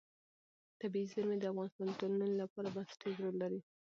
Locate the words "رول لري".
3.23-3.59